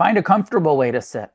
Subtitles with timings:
[0.00, 1.30] Find a comfortable way to sit.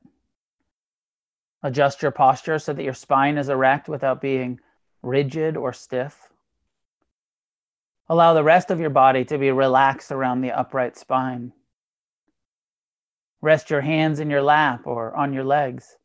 [1.62, 4.60] Adjust your posture so that your spine is erect without being
[5.04, 6.30] rigid or stiff.
[8.10, 11.54] Allow the rest of your body to be relaxed around the upright spine.
[13.40, 16.00] Rest your hands in your lap or on your legs.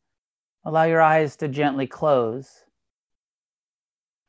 [0.62, 2.66] Allow your eyes to gently close.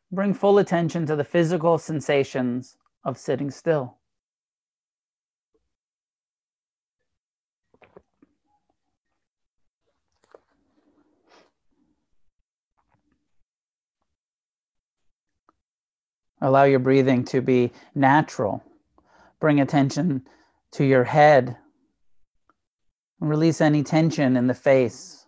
[0.10, 3.98] Bring full attention to the physical sensations of sitting still.
[16.42, 18.64] Allow your breathing to be natural.
[19.40, 20.28] Bring attention
[20.72, 21.58] to your head.
[23.20, 25.28] Release any tension in the face.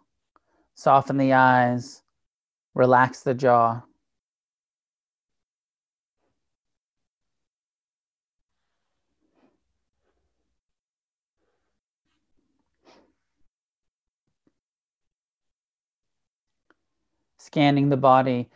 [0.74, 2.02] Soften the eyes.
[2.74, 3.84] Relax the jaw.
[17.38, 18.50] Scanning the body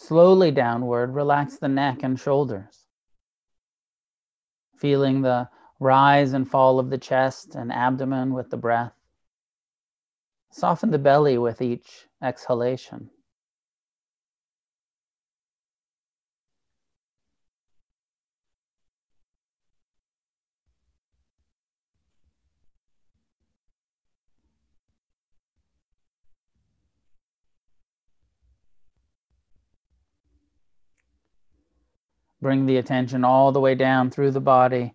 [0.00, 2.86] Slowly downward, relax the neck and shoulders.
[4.74, 8.94] Feeling the rise and fall of the chest and abdomen with the breath.
[10.50, 13.10] Soften the belly with each exhalation.
[32.40, 34.94] Bring the attention all the way down through the body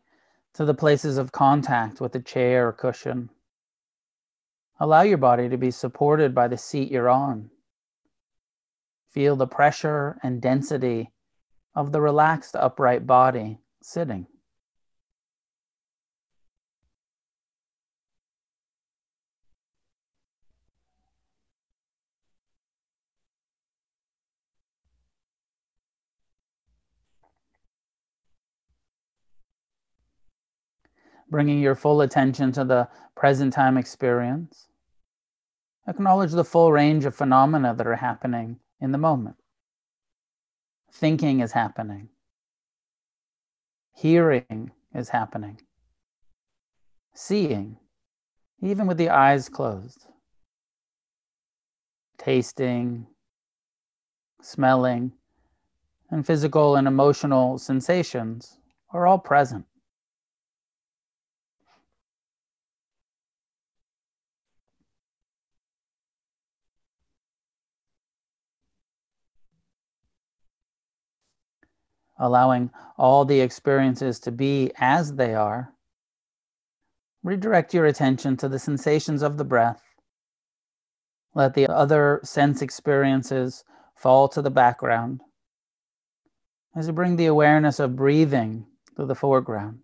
[0.55, 3.29] to the places of contact with the chair or cushion.
[4.79, 7.49] Allow your body to be supported by the seat you're on.
[9.11, 11.11] Feel the pressure and density
[11.73, 14.27] of the relaxed upright body sitting.
[31.35, 34.69] Bringing your full attention to the present time experience.
[35.85, 39.35] Acknowledge the full range of phenomena that are happening in the moment.
[40.93, 42.07] Thinking is happening.
[43.93, 45.59] Hearing is happening.
[47.13, 47.79] Seeing,
[48.61, 50.07] even with the eyes closed.
[52.17, 53.07] Tasting,
[54.41, 55.11] smelling,
[56.09, 58.57] and physical and emotional sensations
[58.93, 59.65] are all present.
[72.17, 75.73] Allowing all the experiences to be as they are,
[77.23, 79.81] redirect your attention to the sensations of the breath.
[81.33, 83.63] Let the other sense experiences
[83.95, 85.21] fall to the background
[86.75, 88.65] as you bring the awareness of breathing
[88.97, 89.79] to the foreground.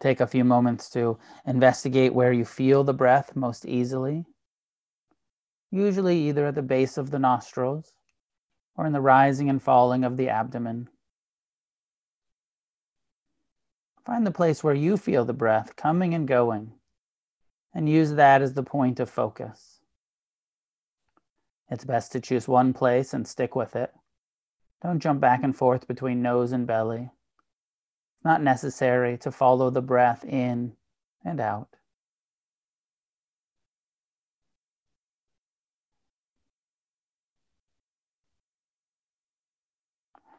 [0.00, 4.26] Take a few moments to investigate where you feel the breath most easily
[5.72, 7.94] usually either at the base of the nostrils
[8.76, 10.88] or in the rising and falling of the abdomen.
[14.04, 16.72] Find the place where you feel the breath coming and going,
[17.74, 19.80] and use that as the point of focus.
[21.70, 23.92] It's best to choose one place and stick with it.
[24.82, 27.10] Don't jump back and forth between nose and belly.
[28.16, 30.72] It's not necessary to follow the breath in
[31.24, 31.76] and out.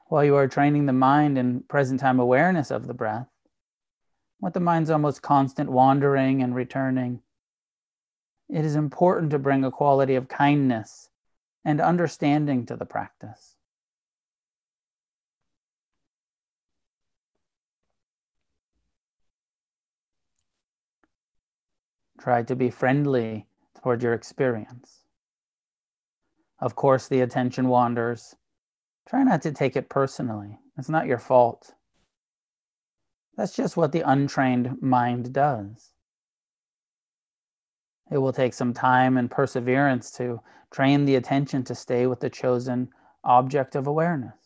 [0.08, 3.28] While you are training the mind in present time awareness of the breath,
[4.40, 7.22] with the mind's almost constant wandering and returning,
[8.50, 11.09] it is important to bring a quality of kindness
[11.66, 13.56] and understanding to the practice.
[22.19, 23.48] Try to be friendly
[23.81, 25.00] toward your experience.
[26.60, 28.36] Of course, the attention wanders
[29.07, 30.59] Try not to take it personally.
[30.77, 31.73] It's not your fault.
[33.35, 35.91] That's just what the untrained mind does.
[38.11, 40.41] It will take some time and perseverance to
[40.71, 42.89] train the attention to stay with the chosen
[43.23, 44.43] object of awareness.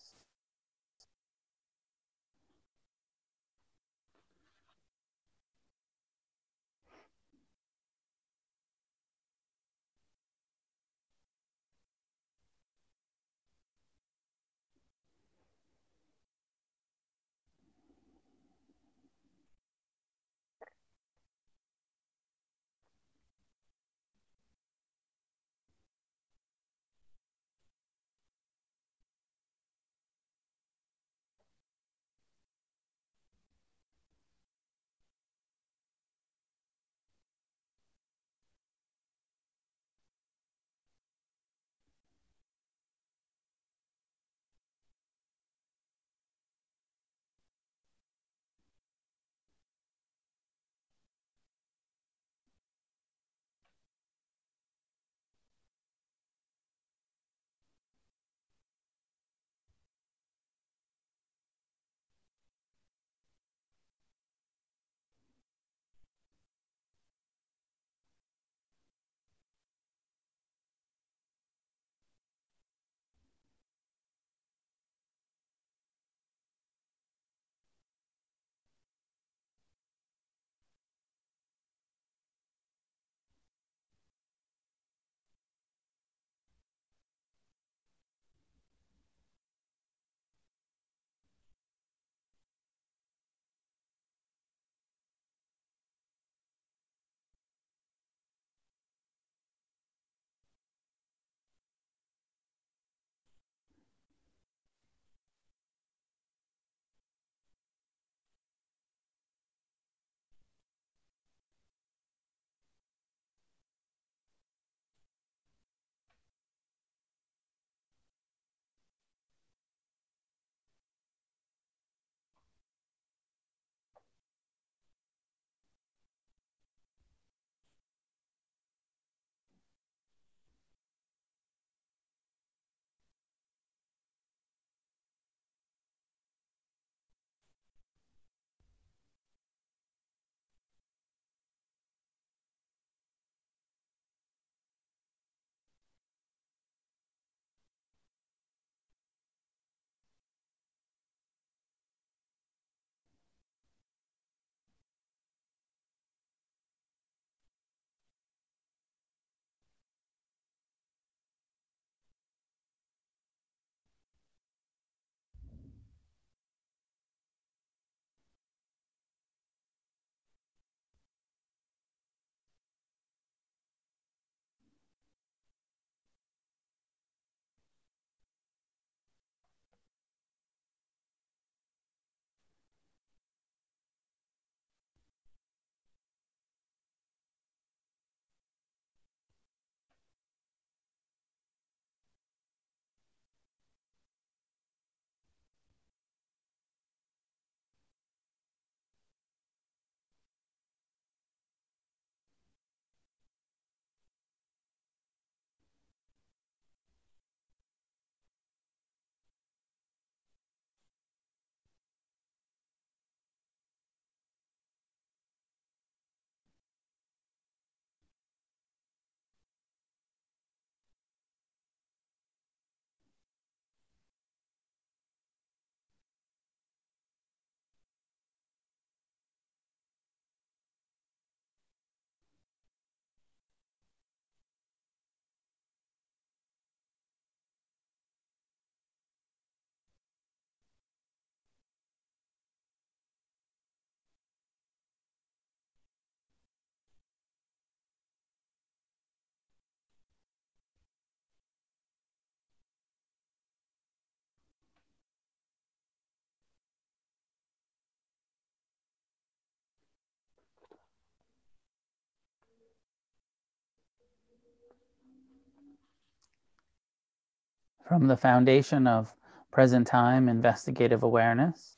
[267.87, 269.13] From the foundation of
[269.49, 271.77] present time investigative awareness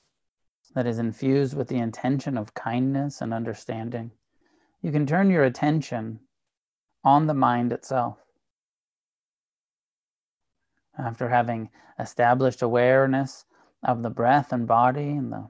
[0.73, 4.09] that is infused with the intention of kindness and understanding,
[4.81, 6.21] you can turn your attention
[7.03, 8.17] on the mind itself.
[10.97, 13.45] After having established awareness
[13.83, 15.47] of the breath and body and the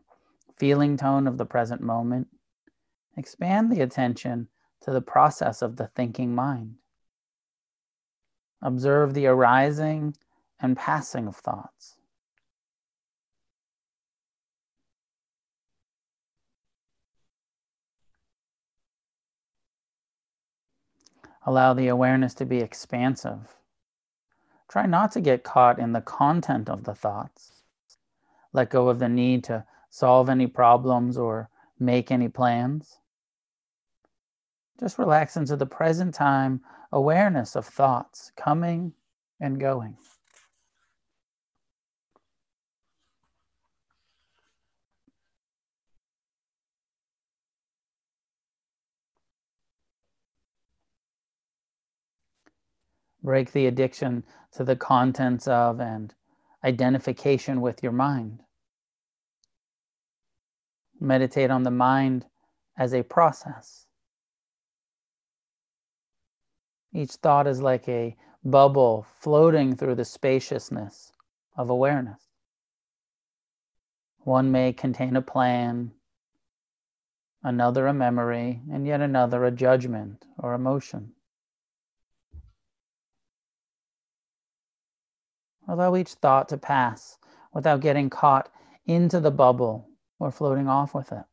[0.58, 2.28] feeling tone of the present moment,
[3.16, 4.50] expand the attention
[4.82, 6.75] to the process of the thinking mind.
[8.62, 10.13] Observe the arising
[10.62, 11.96] and passing of thoughts.
[21.46, 23.56] Allow the awareness to be expansive.
[24.68, 27.63] Try not to get caught in the content of the thoughts.
[28.54, 31.50] Let go of the need to solve any problems or
[31.80, 33.00] make any plans.
[34.80, 36.62] Just relax into the present time
[36.92, 38.94] awareness of thoughts coming
[39.39, 39.98] and going.
[53.21, 54.23] Break the addiction
[54.53, 56.13] to the contents of and
[56.63, 58.41] identification with your mind.
[60.99, 62.25] Meditate on the mind
[62.77, 63.85] as a process.
[66.93, 71.11] Each thought is like a bubble floating through the spaciousness
[71.55, 72.21] of awareness.
[74.19, 75.91] One may contain a plan,
[77.43, 81.13] another a memory, and yet another a judgment or emotion.
[85.69, 87.19] Allow each thought to pass
[87.53, 88.49] without getting caught
[88.88, 89.88] into the bubble
[90.19, 91.25] or floating off with it.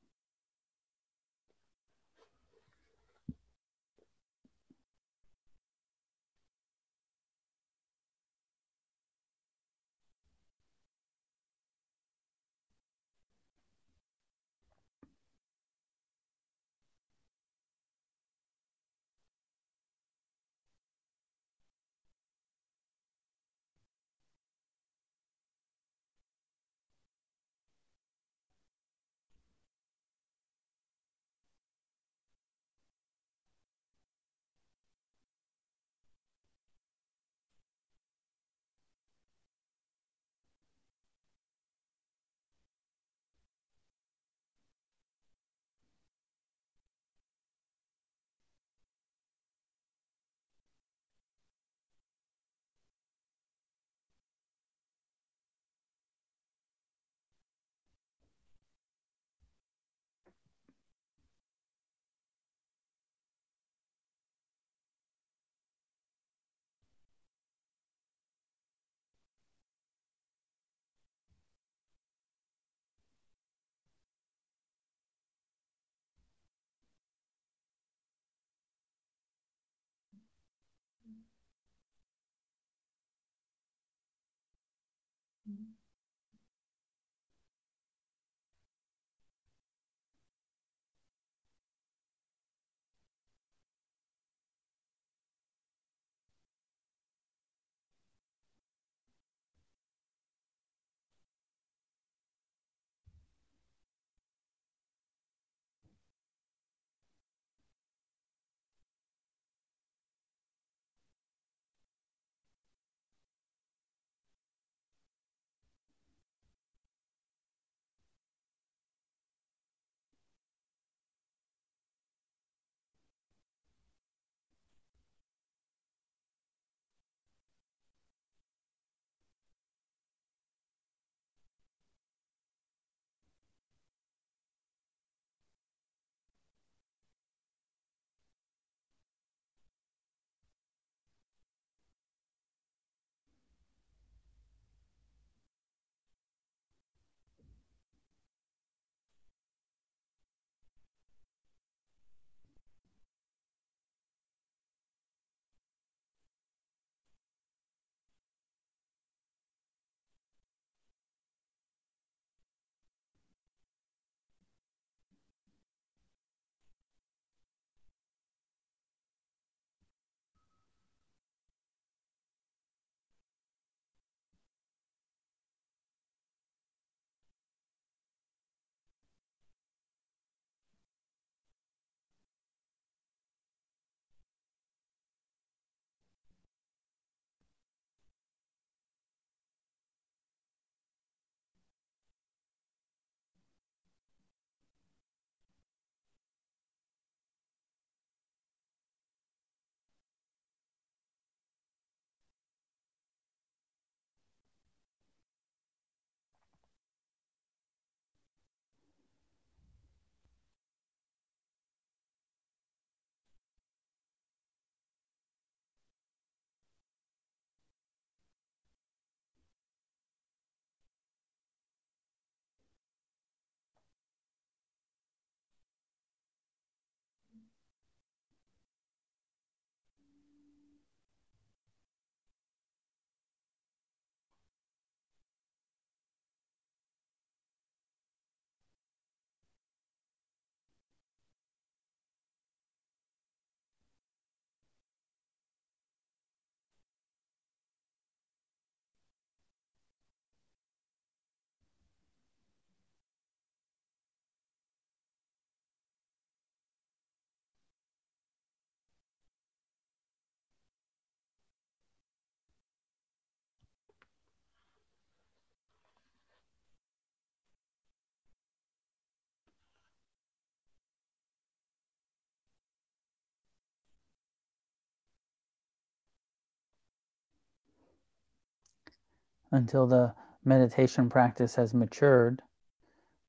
[279.50, 282.42] Until the meditation practice has matured,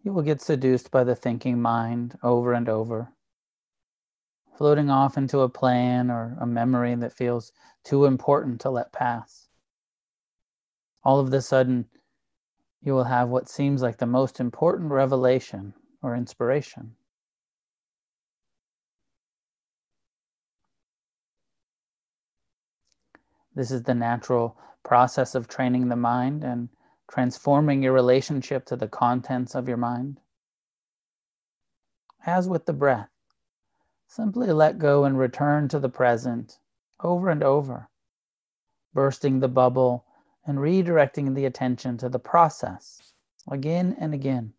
[0.03, 3.13] you will get seduced by the thinking mind over and over,
[4.57, 7.51] floating off into a plan or a memory that feels
[7.83, 9.47] too important to let pass.
[11.03, 11.85] All of a sudden,
[12.81, 16.96] you will have what seems like the most important revelation or inspiration.
[23.57, 26.69] This is the natural process of training the mind and
[27.09, 30.19] transforming your relationship to the contents of your mind.
[32.23, 33.09] As with the breath,
[34.05, 36.59] simply let go and return to the present
[36.99, 37.89] over and over,
[38.93, 40.05] bursting the bubble
[40.45, 43.11] and redirecting the attention to the process
[43.49, 44.53] again and again.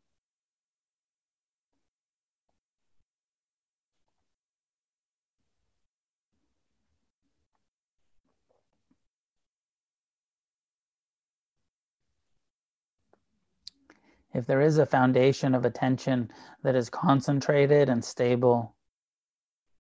[14.38, 16.30] If there is a foundation of attention
[16.62, 18.76] that is concentrated and stable,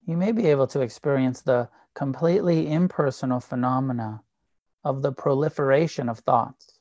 [0.04, 4.24] you may be able to experience the completely impersonal phenomena
[4.82, 6.80] of the proliferation of thoughts.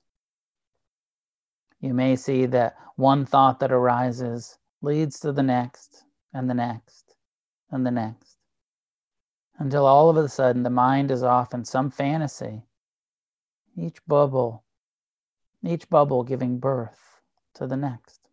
[1.80, 6.04] You may see that one thought that arises leads to the next
[6.34, 7.14] and the next
[7.70, 8.40] and the next
[9.60, 12.64] until all of a sudden the mind is off in some fantasy,
[13.76, 14.64] each bubble,
[15.62, 17.08] each bubble giving birth
[17.58, 18.27] to the next.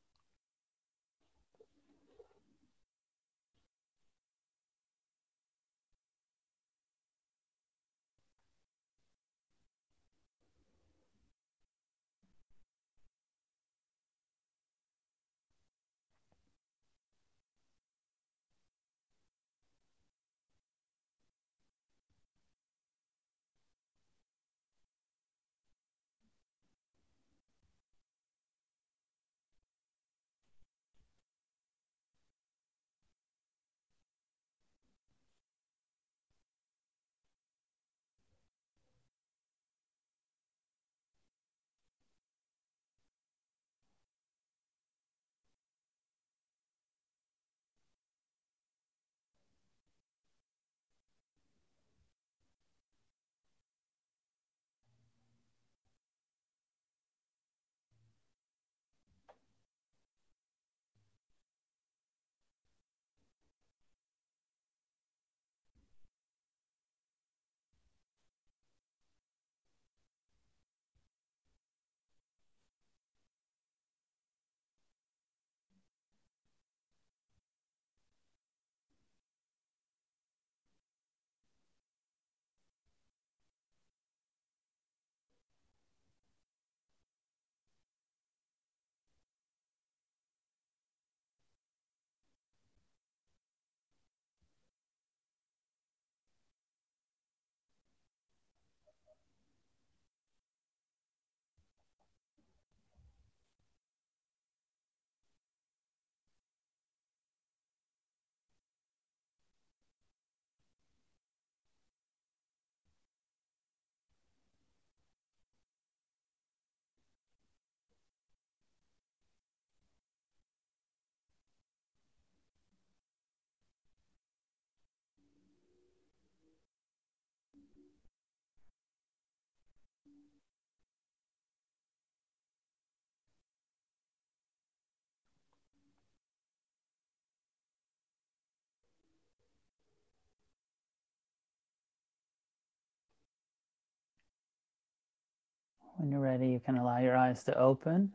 [145.96, 148.12] When you're ready, you can allow your eyes to open.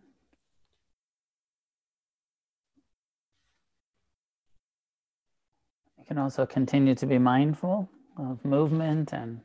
[5.97, 9.39] You can also continue to be mindful of movement and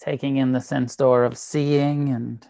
[0.00, 2.46] taking in the sense door of seeing and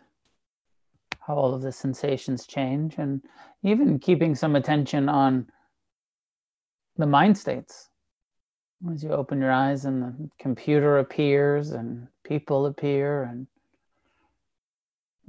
[1.20, 3.22] how all of the sensations change, and
[3.62, 5.46] even keeping some attention on
[6.96, 7.88] the mind states.
[8.90, 13.46] As you open your eyes and the computer appears and people appear and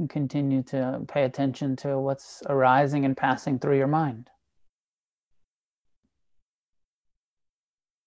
[0.08, 4.30] continue to pay attention to what's arising and passing through your mind.